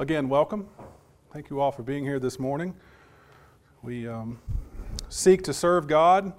[0.00, 0.66] Again, welcome.
[1.30, 2.74] Thank you all for being here this morning.
[3.82, 4.40] We um,
[5.10, 6.32] seek to serve God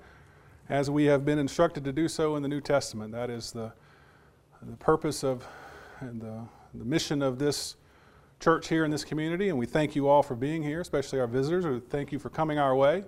[0.67, 3.11] as we have been instructed to do so in the New Testament.
[3.11, 3.71] That is the,
[4.63, 5.45] the purpose of
[5.99, 6.41] and the,
[6.73, 7.75] the mission of this
[8.39, 9.49] church here in this community.
[9.49, 11.63] And we thank you all for being here, especially our visitors.
[11.63, 13.03] We thank you for coming our way.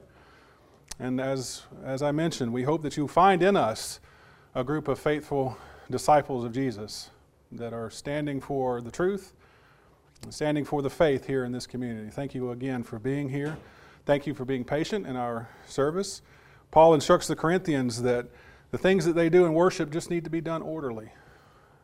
[1.00, 4.00] And as, as I mentioned, we hope that you find in us
[4.54, 5.58] a group of faithful
[5.90, 7.10] disciples of Jesus
[7.52, 9.34] that are standing for the truth,
[10.30, 12.10] standing for the faith here in this community.
[12.10, 13.58] Thank you again for being here.
[14.06, 16.22] Thank you for being patient in our service.
[16.72, 18.28] Paul instructs the Corinthians that
[18.72, 21.12] the things that they do in worship just need to be done orderly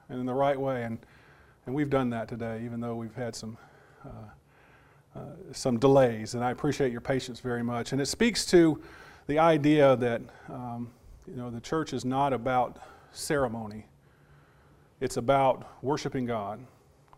[0.09, 0.83] and in the right way.
[0.83, 0.97] And,
[1.65, 3.57] and we've done that today, even though we've had some,
[4.03, 5.21] uh, uh,
[5.51, 6.33] some delays.
[6.33, 7.91] And I appreciate your patience very much.
[7.91, 8.81] And it speaks to
[9.27, 10.89] the idea that um,
[11.27, 12.79] you know, the church is not about
[13.11, 13.85] ceremony.
[14.99, 16.59] It's about worshiping God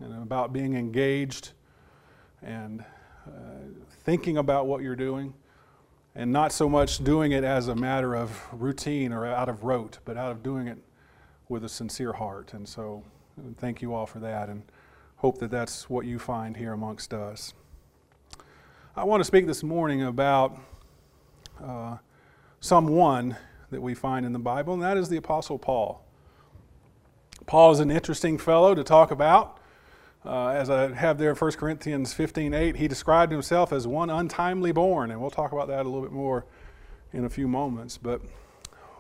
[0.02, 1.52] and about being engaged
[2.42, 2.84] and
[3.28, 3.32] uh,
[4.04, 5.34] thinking about what you're doing
[6.16, 10.00] and not so much doing it as a matter of routine or out of rote,
[10.04, 10.78] but out of doing it
[11.48, 12.54] with a sincere heart.
[12.54, 13.04] And so,
[13.58, 14.64] thank you all for that and
[15.18, 17.54] hope that that's what you find here amongst us.
[18.96, 20.60] I want to speak this morning about
[21.64, 21.98] uh,
[22.60, 23.38] someone
[23.70, 26.04] that we find in the Bible, and that is the Apostle Paul.
[27.46, 29.61] Paul is an interesting fellow to talk about.
[30.24, 34.12] Uh, as I have there in 1 Corinthians 15 8, he described himself as one
[34.12, 36.46] untimely born, and we'll talk about that a little bit more
[37.12, 37.98] in a few moments.
[37.98, 38.22] But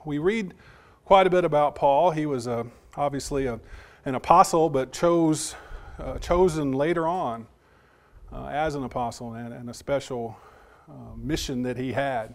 [0.03, 0.55] we read
[1.05, 2.09] quite a bit about Paul.
[2.09, 2.65] He was a,
[2.97, 3.59] obviously a,
[4.03, 5.53] an apostle, but chose,
[5.99, 7.45] uh, chosen later on
[8.33, 10.35] uh, as an apostle and, and a special
[10.89, 12.33] uh, mission that he had.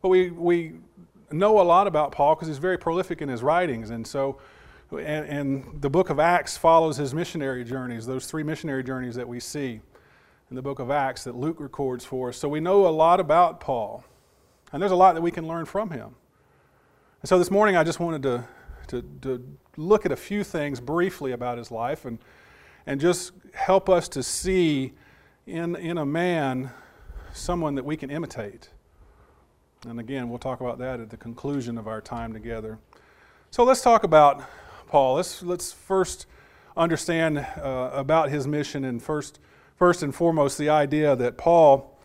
[0.00, 0.76] But we, we
[1.30, 4.38] know a lot about Paul because he's very prolific in his writings, and so
[4.90, 9.26] and, and, the book of Acts follows his missionary journeys, those three missionary journeys that
[9.26, 9.80] we see
[10.48, 12.36] in the book of Acts that Luke records for us.
[12.36, 14.04] So we know a lot about Paul,
[14.72, 16.14] and there's a lot that we can learn from him.
[17.22, 18.44] And so this morning I just wanted to,
[18.88, 22.18] to, to look at a few things briefly about his life and,
[22.86, 24.92] and just help us to see
[25.46, 26.70] in, in a man
[27.32, 28.68] someone that we can imitate.
[29.86, 32.78] And again, we'll talk about that at the conclusion of our time together.
[33.50, 34.44] So let's talk about
[34.86, 35.14] Paul.
[35.14, 36.26] Let's, let's first
[36.76, 39.38] understand uh, about his mission and first,
[39.76, 41.98] first and foremost the idea that Paul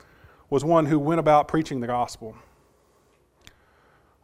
[0.50, 2.36] was one who went about preaching the gospel.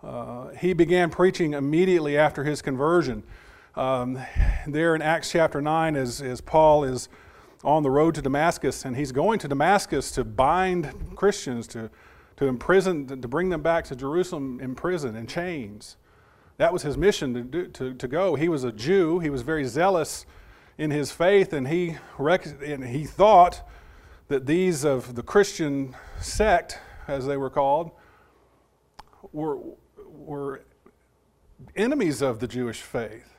[0.04, 3.24] Uh, he began preaching immediately after his conversion.
[3.76, 4.20] Um,
[4.66, 7.10] there in Acts chapter 9, as, as Paul is
[7.64, 11.90] on the road to Damascus, and he's going to Damascus to bind Christians, to
[12.38, 15.98] to imprison, to bring them back to Jerusalem in prison, in chains.
[16.58, 18.36] That was his mission to, do, to, to go.
[18.36, 19.20] He was a Jew.
[19.20, 20.26] He was very zealous
[20.78, 23.68] in his faith, and he, rec- and he thought
[24.28, 27.92] that these of the Christian sect, as they were called,
[29.32, 29.60] were,
[29.98, 30.64] were
[31.76, 33.36] enemies of the Jewish faith.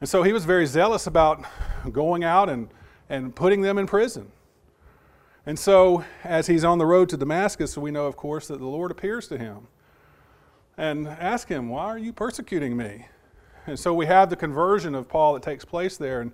[0.00, 1.44] And so he was very zealous about
[1.90, 2.68] going out and,
[3.08, 4.30] and putting them in prison.
[5.46, 8.66] And so, as he's on the road to Damascus, we know, of course, that the
[8.66, 9.68] Lord appears to him
[10.76, 13.06] and ask him, Why are you persecuting me?
[13.66, 16.32] And so we have the conversion of Paul that takes place there in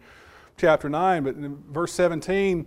[0.56, 1.24] chapter 9.
[1.24, 2.66] But in verse 17,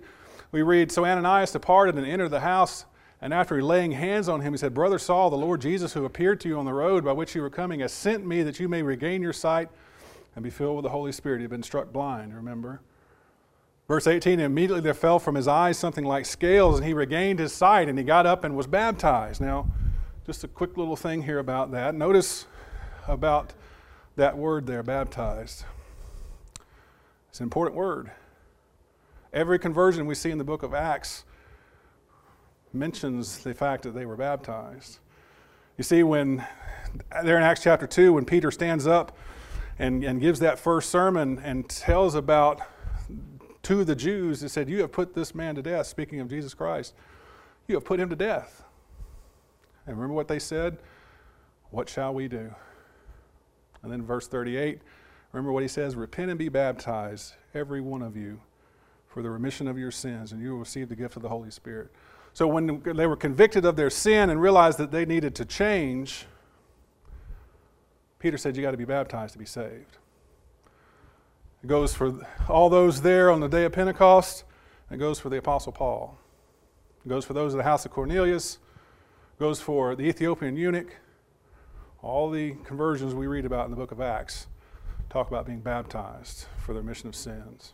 [0.51, 2.85] we read So Ananias departed and entered the house.
[3.21, 6.41] And after laying hands on him, he said, Brother Saul, the Lord Jesus, who appeared
[6.41, 8.67] to you on the road by which you were coming, has sent me that you
[8.67, 9.69] may regain your sight
[10.35, 11.37] and be filled with the Holy Spirit.
[11.37, 12.81] He had been struck blind, remember?
[13.87, 17.53] Verse 18 Immediately there fell from his eyes something like scales, and he regained his
[17.53, 19.39] sight, and he got up and was baptized.
[19.39, 19.67] Now,
[20.25, 21.93] just a quick little thing here about that.
[21.95, 22.45] Notice
[23.07, 23.53] about
[24.15, 25.65] that word there, baptized.
[27.29, 28.11] It's an important word.
[29.33, 31.25] Every conversion we see in the book of Acts
[32.71, 34.99] mentions the fact that they were baptized.
[35.77, 36.45] You see, when
[37.23, 39.17] there in Acts chapter 2, when Peter stands up
[39.77, 42.61] and, and gives that first sermon and tells about
[43.63, 46.53] to the Jews and said, You have put this man to death, speaking of Jesus
[46.53, 46.93] Christ.
[47.67, 48.63] You have put him to death.
[49.85, 50.77] And remember what they said?
[51.71, 52.53] What shall we do?
[53.81, 54.79] And then verse 38,
[55.33, 55.95] remember what he says?
[55.95, 58.39] Repent and be baptized, every one of you,
[59.07, 61.51] for the remission of your sins, and you will receive the gift of the Holy
[61.51, 61.91] Spirit.
[62.33, 66.25] So when they were convicted of their sin and realized that they needed to change,
[68.19, 69.97] Peter said, You got to be baptized to be saved.
[71.63, 74.45] It goes for all those there on the day of Pentecost.
[74.89, 76.17] It goes for the Apostle Paul.
[77.05, 78.59] It goes for those of the house of Cornelius.
[79.43, 80.95] Goes for the Ethiopian eunuch.
[82.01, 84.47] All the conversions we read about in the book of Acts
[85.09, 87.73] talk about being baptized for the remission of sins.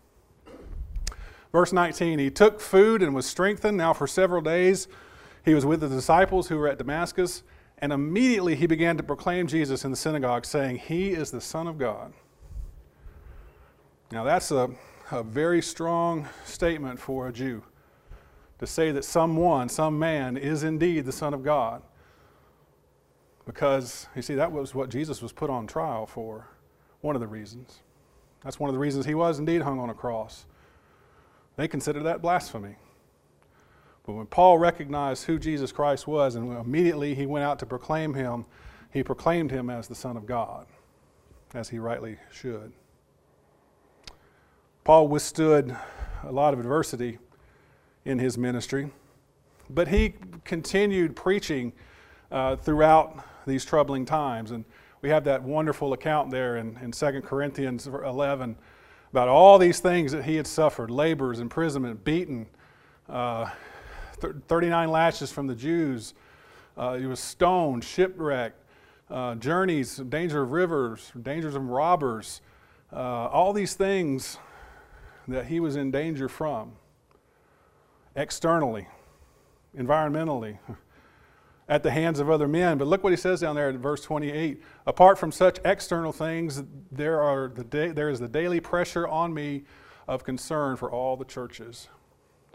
[1.51, 3.77] Verse 19 He took food and was strengthened.
[3.77, 4.87] Now, for several days,
[5.45, 7.43] he was with the disciples who were at Damascus,
[7.77, 11.67] and immediately he began to proclaim Jesus in the synagogue, saying, He is the Son
[11.67, 12.13] of God.
[14.11, 14.71] Now, that's a,
[15.11, 17.61] a very strong statement for a Jew
[18.59, 21.81] to say that someone, some man, is indeed the Son of God.
[23.45, 26.47] Because, you see, that was what Jesus was put on trial for,
[27.01, 27.79] one of the reasons.
[28.43, 30.45] That's one of the reasons he was indeed hung on a cross.
[31.55, 32.75] They considered that blasphemy.
[34.05, 38.13] But when Paul recognized who Jesus Christ was and immediately he went out to proclaim
[38.13, 38.45] him,
[38.91, 40.65] he proclaimed him as the Son of God,
[41.53, 42.73] as he rightly should.
[44.83, 45.75] Paul withstood
[46.23, 47.19] a lot of adversity
[48.05, 48.91] in his ministry,
[49.69, 50.13] but he
[50.45, 51.73] continued preaching
[52.31, 54.51] uh, throughout these troubling times.
[54.51, 54.65] And
[55.01, 58.55] we have that wonderful account there in, in 2 Corinthians 11
[59.11, 62.45] about all these things that he had suffered labors, imprisonment, beaten,
[63.07, 63.49] uh,
[64.47, 66.13] 39 lashes from the Jews.
[66.77, 68.61] Uh, he was stoned, shipwrecked,
[69.09, 72.41] uh, journeys, danger of rivers, dangers of robbers,
[72.93, 74.37] uh, all these things
[75.27, 76.73] that he was in danger from
[78.19, 78.85] externally,
[79.77, 80.59] environmentally,
[81.69, 82.77] at the hands of other men.
[82.77, 84.61] But look what he says down there in verse 28.
[84.85, 89.33] Apart from such external things, there, are the da- there is the daily pressure on
[89.33, 89.63] me
[90.07, 91.87] of concern for all the churches.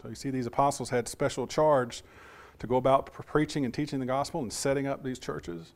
[0.01, 2.03] So you see, these apostles had special charge
[2.59, 5.73] to go about preaching and teaching the gospel and setting up these churches.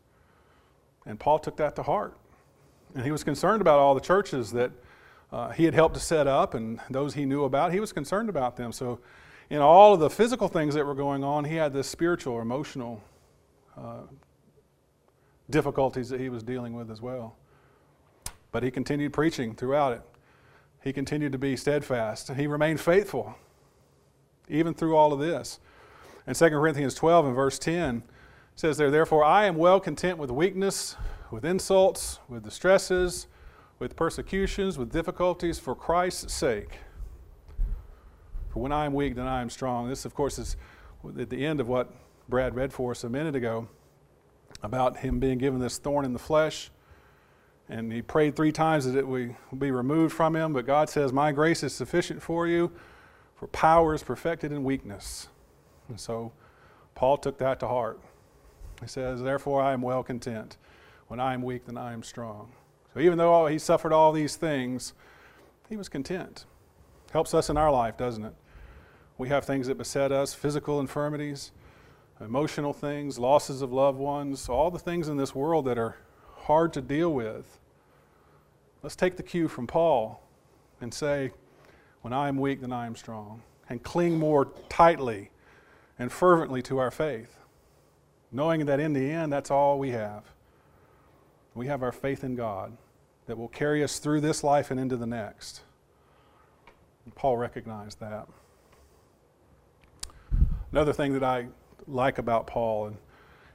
[1.05, 2.15] And Paul took that to heart.
[2.93, 4.71] And he was concerned about all the churches that
[5.31, 7.71] uh, he had helped to set up and those he knew about.
[7.71, 8.71] He was concerned about them.
[8.71, 8.99] So,
[9.49, 12.41] in all of the physical things that were going on, he had this spiritual or
[12.41, 13.01] emotional
[13.77, 14.01] uh,
[15.49, 17.35] difficulties that he was dealing with as well.
[18.51, 20.01] But he continued preaching throughout it.
[20.83, 22.31] He continued to be steadfast.
[22.33, 23.35] He remained faithful
[24.47, 25.59] even through all of this.
[26.25, 28.03] And 2 Corinthians 12 and verse 10
[28.55, 30.95] says there, Therefore I am well content with weakness,
[31.31, 33.27] with insults, with distresses,
[33.77, 36.79] with persecutions, with difficulties for Christ's sake.
[38.49, 39.87] For when I am weak, then I am strong.
[39.87, 40.57] This, of course, is
[41.17, 41.91] at the end of what
[42.27, 43.67] Brad read for us a minute ago
[44.63, 46.71] about him being given this thorn in the flesh.
[47.69, 51.13] And he prayed three times that it would be removed from him, but God says,
[51.13, 52.71] My grace is sufficient for you,
[53.35, 55.27] for power is perfected in weakness.
[55.87, 56.31] And so
[56.95, 57.99] Paul took that to heart.
[58.81, 60.57] He says, Therefore I am well content.
[61.07, 62.51] When I am weak, then I am strong.
[62.93, 64.93] So even though he suffered all these things,
[65.69, 66.45] he was content.
[67.11, 68.33] Helps us in our life, doesn't it?
[69.17, 71.51] We have things that beset us, physical infirmities
[72.21, 75.97] emotional things, losses of loved ones, all the things in this world that are
[76.35, 77.59] hard to deal with.
[78.83, 80.21] Let's take the cue from Paul
[80.81, 81.31] and say,
[82.01, 85.31] When I am weak, then I am strong, and cling more tightly
[85.97, 87.37] and fervently to our faith,
[88.31, 90.23] knowing that in the end, that's all we have.
[91.55, 92.77] We have our faith in God
[93.25, 95.61] that will carry us through this life and into the next.
[97.15, 98.27] Paul recognized that.
[100.71, 101.47] Another thing that I
[101.87, 102.97] like about Paul and,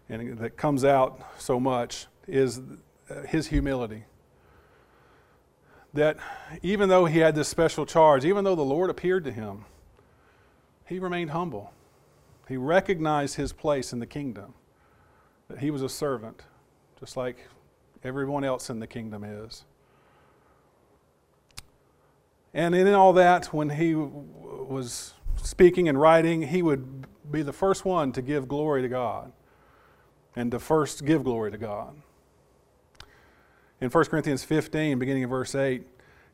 [0.08, 2.60] and that comes out so much is
[3.08, 4.04] uh, his humility.
[5.92, 6.16] That
[6.62, 9.64] even though he had this special charge, even though the Lord appeared to him,
[10.86, 11.72] he remained humble.
[12.48, 14.54] He recognized his place in the kingdom,
[15.48, 16.42] that he was a servant,
[16.98, 17.48] just like
[18.02, 19.64] everyone else in the kingdom is.
[22.54, 27.84] And in all that, when he was speaking and writing, he would be the first
[27.84, 29.32] one to give glory to God
[30.36, 31.96] and to first give glory to God.
[33.80, 35.84] In 1 Corinthians 15, beginning in verse 8,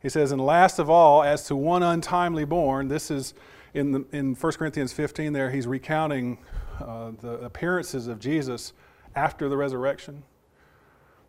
[0.03, 3.35] he says, And last of all, as to one untimely born, this is
[3.73, 6.39] in, the, in 1 Corinthians 15 there, he's recounting
[6.81, 8.75] uh, the appearances of Jesus
[9.15, 10.23] after the resurrection.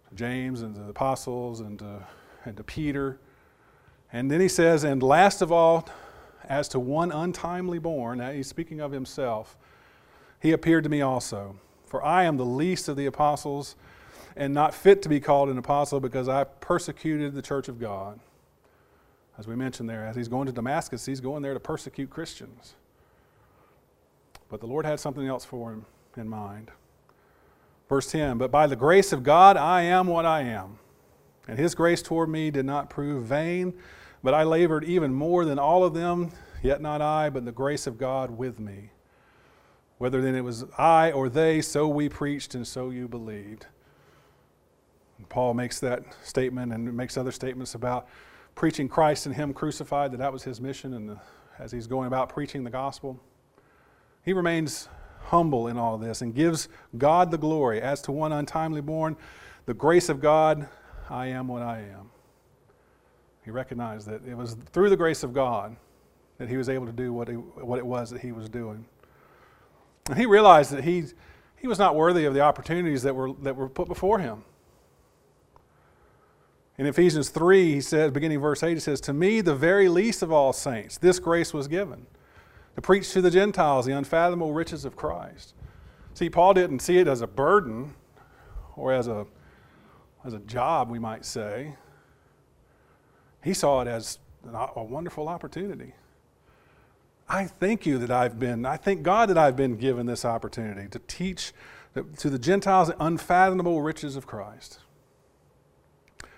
[0.09, 2.07] To James and the apostles and to,
[2.43, 3.19] and to Peter.
[4.13, 5.87] And then he says, And last of all,
[6.47, 9.57] as to one untimely born, he's speaking of himself,
[10.39, 11.55] he appeared to me also.
[11.85, 13.75] For I am the least of the apostles
[14.35, 18.19] and not fit to be called an apostle because I persecuted the church of God.
[19.37, 22.75] As we mentioned there, as he's going to Damascus, he's going there to persecute Christians.
[24.49, 25.85] But the Lord had something else for him
[26.17, 26.71] in mind.
[27.89, 30.79] Verse 10 But by the grace of God, I am what I am.
[31.47, 33.73] And his grace toward me did not prove vain.
[34.23, 37.87] But I labored even more than all of them, yet not I, but the grace
[37.87, 38.91] of God with me.
[39.97, 43.67] Whether then it was I or they, so we preached and so you believed.
[45.17, 48.07] And Paul makes that statement and makes other statements about
[48.55, 51.17] preaching Christ and Him crucified, that that was his mission, and
[51.59, 53.19] as he's going about preaching the gospel.
[54.23, 54.89] He remains
[55.25, 57.81] humble in all this and gives God the glory.
[57.81, 59.15] As to one untimely born,
[59.65, 60.67] the grace of God,
[61.09, 62.09] I am what I am.
[63.43, 65.75] He recognized that it was through the grace of God
[66.37, 68.85] that he was able to do what, he, what it was that he was doing.
[70.09, 71.03] And he realized that he,
[71.57, 74.43] he was not worthy of the opportunities that were, that were put before him.
[76.77, 80.23] In Ephesians 3, he says, beginning verse 8, he says, To me, the very least
[80.23, 82.07] of all saints, this grace was given
[82.75, 85.53] to preach to the Gentiles the unfathomable riches of Christ.
[86.13, 87.93] See, Paul didn't see it as a burden
[88.75, 89.27] or as a,
[90.25, 91.75] as a job, we might say.
[93.43, 94.19] He saw it as
[94.53, 95.93] a wonderful opportunity.
[97.27, 100.87] I thank you that I've been, I thank God that I've been given this opportunity
[100.89, 101.53] to teach
[102.17, 104.79] to the Gentiles the unfathomable riches of Christ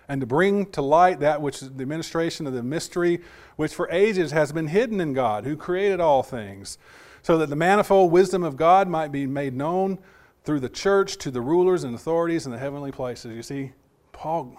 [0.08, 3.22] and to bring to light that which is the administration of the mystery
[3.56, 6.78] which for ages has been hidden in God, who created all things,
[7.22, 10.00] so that the manifold wisdom of God might be made known
[10.44, 13.34] through the church to the rulers and authorities in the heavenly places.
[13.34, 13.72] You see,
[14.12, 14.58] Paul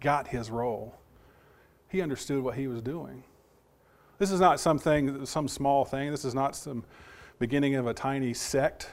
[0.00, 0.98] got his role.
[1.88, 3.24] He understood what he was doing.
[4.18, 6.10] This is not something, some small thing.
[6.10, 6.84] This is not some
[7.38, 8.90] beginning of a tiny sect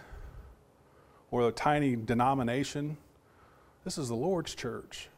[1.32, 2.98] or a tiny denomination.
[3.84, 5.10] This is the Lord's church.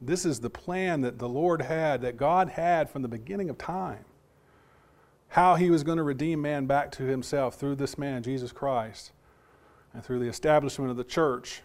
[0.00, 3.58] This is the plan that the Lord had, that God had from the beginning of
[3.58, 4.04] time.
[5.28, 9.12] How he was going to redeem man back to himself through this man, Jesus Christ,
[9.92, 11.62] and through the establishment of the church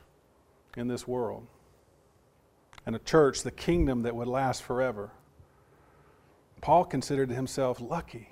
[0.76, 1.48] in this world.
[2.86, 5.12] And a church, the kingdom that would last forever.
[6.62, 8.30] Paul considered himself lucky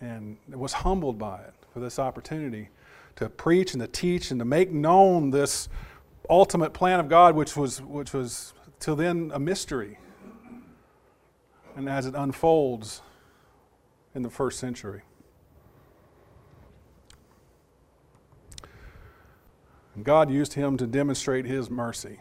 [0.00, 2.68] and was humbled by it for this opportunity
[3.16, 5.68] to preach and to teach and to make known this
[6.28, 9.98] ultimate plan of God, which was, which was till then a mystery.
[11.76, 13.02] And as it unfolds
[14.14, 15.02] in the first century.
[20.02, 22.20] God used him to demonstrate his mercy.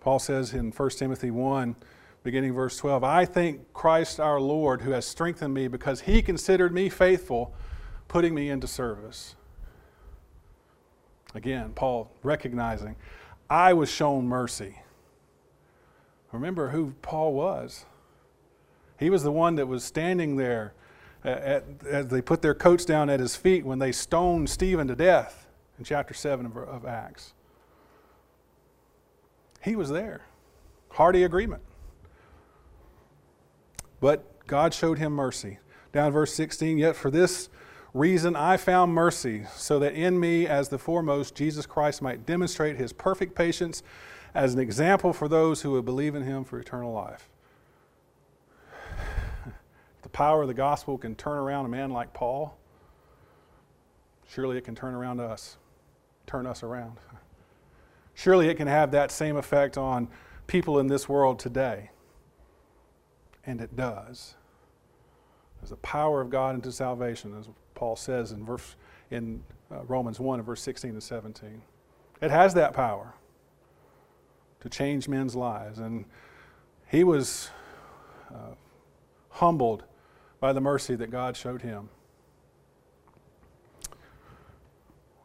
[0.00, 1.76] Paul says in 1 Timothy 1,
[2.22, 6.72] beginning verse 12, I thank Christ our Lord who has strengthened me because he considered
[6.72, 7.54] me faithful,
[8.08, 9.36] putting me into service.
[11.34, 12.96] Again, Paul recognizing,
[13.48, 14.76] I was shown mercy.
[16.32, 17.84] Remember who Paul was.
[18.98, 20.74] He was the one that was standing there
[21.24, 24.94] at, as they put their coats down at his feet when they stoned Stephen to
[24.94, 25.46] death
[25.78, 27.32] in chapter 7 of, of Acts.
[29.62, 30.22] He was there.
[30.90, 31.62] Hearty agreement.
[34.00, 35.58] But God showed him mercy.
[35.92, 37.48] Down verse 16, yet for this
[37.92, 42.76] reason I found mercy, so that in me, as the foremost, Jesus Christ might demonstrate
[42.76, 43.82] his perfect patience
[44.34, 47.28] as an example for those who would believe in him for eternal life.
[50.02, 52.56] the power of the gospel can turn around a man like Paul.
[54.28, 55.56] Surely it can turn around us,
[56.26, 56.98] turn us around.
[58.14, 60.08] Surely it can have that same effect on
[60.46, 61.90] people in this world today.
[63.50, 64.36] And it does.
[65.58, 68.76] There's the power of God into salvation, as Paul says in, verse,
[69.10, 69.42] in
[69.72, 71.60] uh, Romans 1 and verse 16 to 17.
[72.22, 73.12] It has that power
[74.60, 75.80] to change men's lives.
[75.80, 76.04] And
[76.88, 77.50] he was
[78.32, 78.54] uh,
[79.30, 79.82] humbled
[80.38, 81.88] by the mercy that God showed him.
[83.90, 83.96] We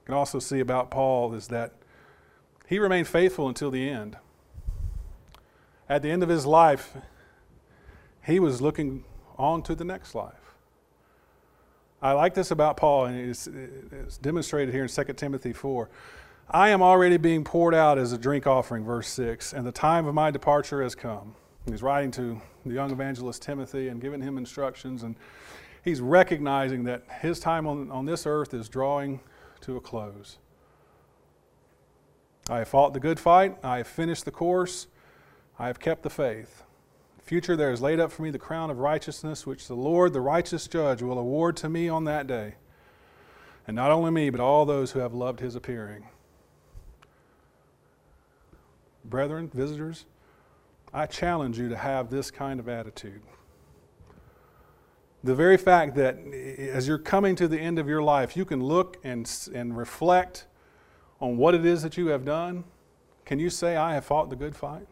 [0.07, 1.73] can also see about Paul is that
[2.65, 4.17] he remained faithful until the end.
[5.87, 6.97] At the end of his life,
[8.25, 9.03] he was looking
[9.37, 10.33] on to the next life.
[12.01, 15.89] I like this about Paul, and it's, it's demonstrated here in 2 Timothy 4.
[16.49, 20.05] I am already being poured out as a drink offering, verse 6, and the time
[20.05, 21.35] of my departure has come.
[21.67, 25.15] He's writing to the young evangelist Timothy and giving him instructions, and
[25.83, 29.19] he's recognizing that his time on, on this earth is drawing
[29.61, 30.37] to a close.
[32.47, 34.85] I have fought the good fight, I have finished the course,
[35.57, 36.63] I have kept the faith
[37.25, 40.21] future there is laid up for me the crown of righteousness, which the Lord, the
[40.21, 42.55] righteous judge, will award to me on that day.
[43.67, 46.07] And not only me, but all those who have loved his appearing.
[49.03, 50.05] Brethren, visitors,
[50.93, 53.21] I challenge you to have this kind of attitude.
[55.23, 56.19] The very fact that
[56.71, 60.45] as you're coming to the end of your life, you can look and, and reflect
[61.19, 62.63] on what it is that you have done.
[63.25, 64.87] Can you say, I have fought the good fight?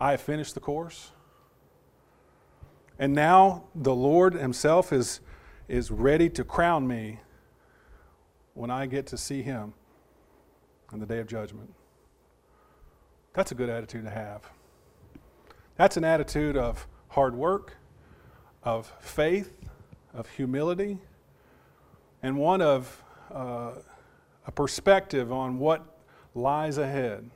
[0.00, 1.10] I have finished the course.
[2.98, 5.20] And now the Lord Himself is,
[5.68, 7.20] is ready to crown me
[8.54, 9.74] when I get to see Him
[10.90, 11.72] on the day of judgment.
[13.34, 14.50] That's a good attitude to have.
[15.76, 17.76] That's an attitude of hard work,
[18.62, 19.52] of faith,
[20.14, 20.98] of humility,
[22.22, 23.02] and one of
[23.32, 23.72] uh,
[24.46, 25.98] a perspective on what
[26.34, 27.30] lies ahead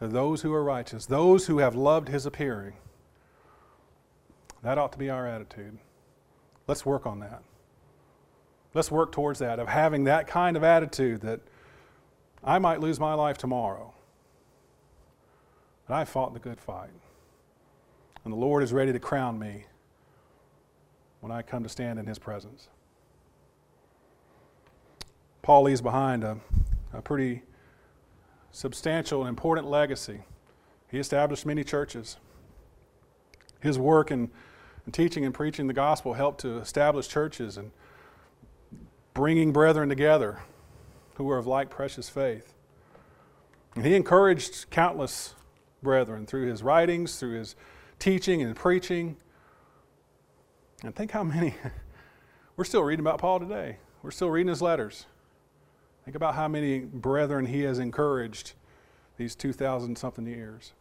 [0.00, 2.74] those who are righteous, those who have loved his appearing.
[4.62, 5.78] That ought to be our attitude.
[6.66, 7.42] Let's work on that.
[8.72, 11.40] Let's work towards that, of having that kind of attitude that
[12.42, 13.94] I might lose my life tomorrow.
[15.86, 16.90] But I fought the good fight.
[18.24, 19.66] And the Lord is ready to crown me
[21.20, 22.68] when I come to stand in his presence.
[25.42, 26.38] Paul leaves behind a,
[26.92, 27.42] a pretty
[28.54, 30.20] substantial and important legacy.
[30.88, 32.18] He established many churches.
[33.60, 34.30] His work in,
[34.86, 37.72] in teaching and preaching the gospel helped to establish churches and
[39.12, 40.38] bringing brethren together
[41.16, 42.54] who were of like precious faith.
[43.74, 45.34] And he encouraged countless
[45.82, 47.56] brethren through his writings, through his
[47.98, 49.16] teaching and preaching.
[50.84, 51.56] And think how many,
[52.56, 53.78] we're still reading about Paul today.
[54.00, 55.06] We're still reading his letters.
[56.04, 58.52] Think about how many brethren he has encouraged
[59.16, 60.72] these 2,000 something years.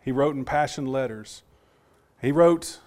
[0.00, 1.42] He wrote impassioned letters.
[2.22, 2.80] He wrote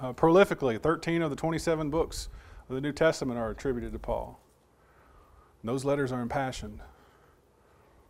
[0.00, 0.80] uh, prolifically.
[0.80, 2.28] 13 of the 27 books
[2.68, 4.38] of the New Testament are attributed to Paul.
[5.62, 6.80] And those letters are impassioned.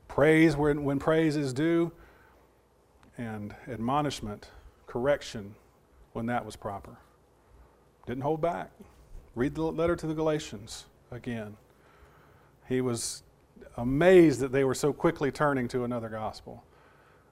[0.08, 1.92] Praise when, when praise is due,
[3.16, 4.50] and admonishment,
[4.86, 5.54] correction
[6.12, 6.98] when that was proper.
[8.06, 8.70] Didn't hold back.
[9.34, 11.56] Read the letter to the Galatians again.
[12.68, 13.22] He was
[13.76, 16.64] amazed that they were so quickly turning to another gospel.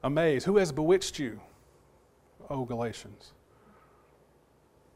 [0.03, 0.47] Amazed.
[0.47, 1.41] Who has bewitched you,
[2.49, 3.33] O Galatians?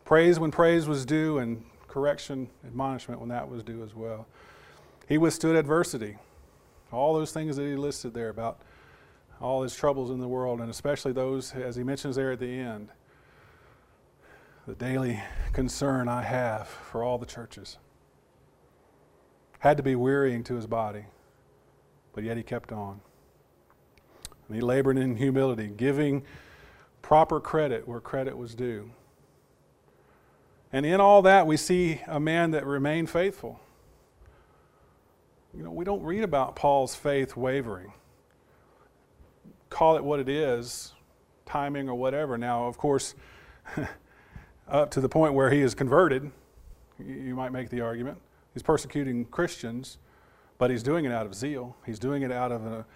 [0.05, 4.27] Praise when praise was due, and correction, admonishment when that was due as well.
[5.09, 6.17] He withstood adversity.
[6.93, 8.61] All those things that he listed there about
[9.41, 12.59] all his troubles in the world, and especially those, as he mentions there at the
[12.59, 12.89] end,
[14.67, 15.21] the daily
[15.53, 17.79] concern I have for all the churches.
[19.59, 21.07] Had to be wearying to his body,
[22.13, 23.01] but yet he kept on.
[24.47, 26.23] And he labored in humility, giving
[27.01, 28.91] proper credit where credit was due.
[30.73, 33.61] And in all that, we see a man that remained faithful.
[35.55, 37.93] You know, we don't read about Paul's faith wavering.
[39.69, 40.93] Call it what it is,
[41.45, 42.39] timing or whatever.
[42.39, 43.15] Now, of course,
[44.73, 46.31] up to the point where he is converted,
[46.99, 48.19] you might make the argument.
[48.55, 49.99] He's persecuting Christians,
[50.59, 51.77] but he's doing it out of zeal.
[51.85, 52.87] He's doing it out of a,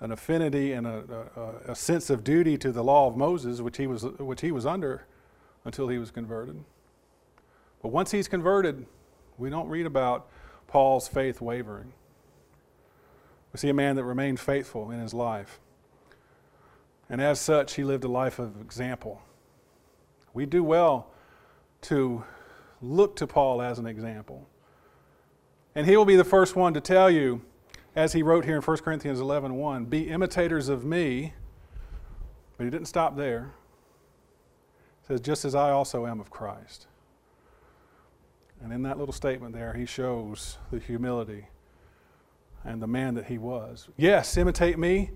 [0.00, 3.76] an affinity and a, a, a sense of duty to the law of Moses, which
[3.76, 5.06] he was, which he was under
[5.64, 6.64] until he was converted.
[7.82, 8.86] But once he's converted,
[9.36, 10.28] we don't read about
[10.66, 11.92] Paul's faith wavering.
[13.52, 15.60] We see a man that remained faithful in his life.
[17.10, 19.20] And as such, he lived a life of example.
[20.32, 21.10] We do well
[21.86, 22.24] to
[22.82, 24.48] look to Paul as an example.
[25.74, 27.42] And he will be the first one to tell you,
[27.94, 31.34] as he wrote here in 1 Corinthians 11 1, be imitators of me.
[32.56, 33.52] But he didn't stop there.
[35.02, 36.86] He says, just as I also am of Christ.
[38.62, 41.46] And in that little statement there, he shows the humility
[42.64, 43.88] and the man that he was.
[43.96, 45.10] Yes, imitate me,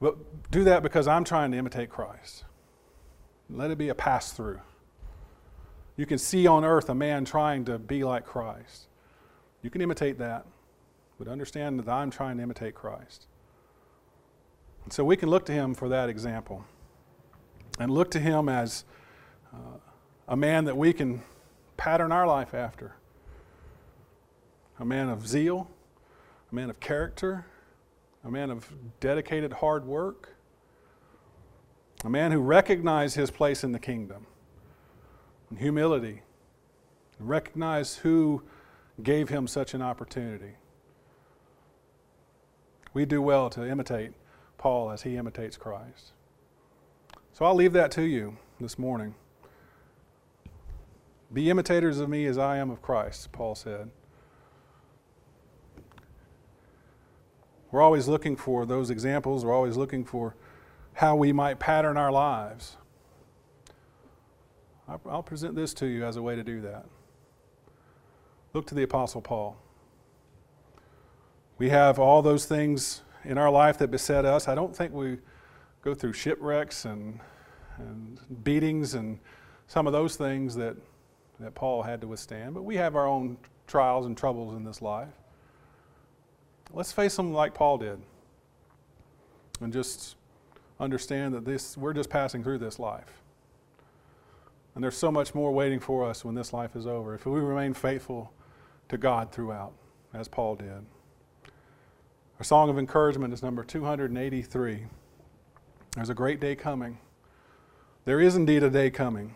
[0.00, 0.16] but
[0.50, 2.44] do that because I'm trying to imitate Christ.
[3.50, 4.60] Let it be a pass through.
[5.98, 8.86] You can see on earth a man trying to be like Christ.
[9.62, 10.46] You can imitate that,
[11.18, 13.26] but understand that I'm trying to imitate Christ.
[14.84, 16.64] And so we can look to him for that example
[17.80, 18.84] and look to him as
[19.52, 19.78] uh,
[20.28, 21.20] a man that we can
[21.76, 22.94] pattern our life after.
[24.78, 25.68] A man of zeal,
[26.52, 27.44] a man of character,
[28.22, 30.36] a man of dedicated hard work,
[32.04, 34.28] a man who recognized his place in the kingdom,
[35.50, 36.22] and humility,
[37.18, 38.42] and recognized who
[39.02, 40.56] gave him such an opportunity.
[42.94, 44.12] We do well to imitate
[44.56, 46.12] Paul as he imitates Christ.
[47.32, 49.14] So I'll leave that to you this morning.
[51.32, 53.90] Be imitators of me as I am of Christ, Paul said.
[57.70, 59.44] We're always looking for those examples.
[59.44, 60.34] We're always looking for
[60.94, 62.76] how we might pattern our lives.
[64.88, 66.86] I'll present this to you as a way to do that.
[68.54, 69.56] Look to the Apostle Paul.
[71.58, 74.48] We have all those things in our life that beset us.
[74.48, 75.18] I don't think we
[75.82, 77.20] go through shipwrecks and,
[77.76, 79.18] and beatings and
[79.66, 80.76] some of those things that
[81.40, 84.82] that Paul had to withstand, but we have our own trials and troubles in this
[84.82, 85.08] life.
[86.72, 88.00] Let's face them like Paul did
[89.60, 90.16] and just
[90.80, 93.22] understand that this, we're just passing through this life.
[94.78, 97.40] And there's so much more waiting for us when this life is over if we
[97.40, 98.32] remain faithful
[98.88, 99.72] to God throughout,
[100.14, 100.86] as Paul did.
[102.38, 104.84] Our song of encouragement is number 283.
[105.96, 106.98] There's a great day coming.
[108.04, 109.34] There is indeed a day coming,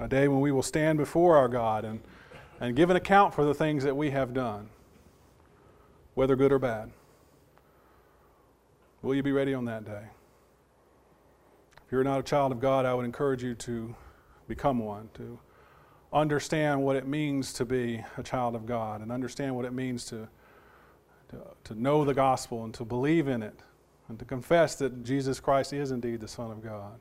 [0.00, 2.00] a day when we will stand before our God and,
[2.60, 4.70] and give an account for the things that we have done,
[6.14, 6.90] whether good or bad.
[9.02, 10.04] Will you be ready on that day?
[11.84, 13.94] If you're not a child of God, I would encourage you to
[14.50, 15.38] become one, to
[16.12, 20.04] understand what it means to be a child of God and understand what it means
[20.06, 20.28] to
[21.30, 23.54] to, to know the gospel and to believe in it
[24.08, 26.98] and to confess that Jesus Christ is indeed the Son of God.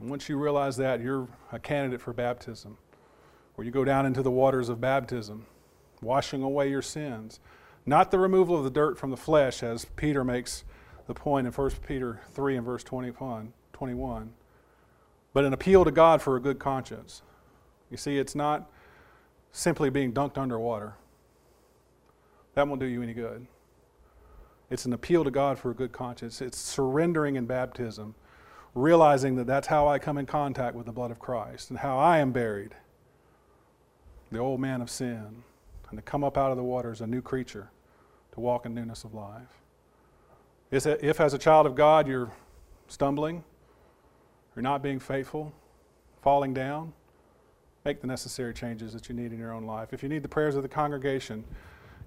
[0.00, 2.78] And once you realize that, you're a candidate for baptism,
[3.54, 5.46] where you go down into the waters of baptism,
[6.00, 7.38] washing away your sins.
[7.86, 10.64] Not the removal of the dirt from the flesh, as Peter makes
[11.06, 14.32] the point in 1 Peter 3 and verse 21, 21,
[15.34, 17.20] but an appeal to God for a good conscience.
[17.90, 18.70] You see, it's not
[19.52, 20.94] simply being dunked underwater.
[22.54, 23.46] That won't do you any good.
[24.70, 26.40] It's an appeal to God for a good conscience.
[26.40, 28.14] It's surrendering in baptism,
[28.74, 31.98] realizing that that's how I come in contact with the blood of Christ and how
[31.98, 32.74] I am buried,
[34.32, 35.42] the old man of sin,
[35.90, 37.70] and to come up out of the water as a new creature,
[38.32, 39.60] to walk in newness of life.
[40.70, 42.32] If, as a child of God, you're
[42.88, 43.44] stumbling,
[44.54, 45.52] you're not being faithful,
[46.22, 46.92] falling down,
[47.84, 49.92] make the necessary changes that you need in your own life.
[49.92, 51.44] If you need the prayers of the congregation,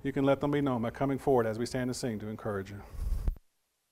[0.04, 2.28] you can let them be known by coming forward as we stand and sing to
[2.28, 2.82] encourage you.